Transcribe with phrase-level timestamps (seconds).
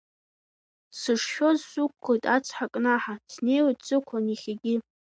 [0.99, 4.75] Сышшәоз сықәлеит ацҳа кнаҳа, снеиуеит сықәлан иахьагьы.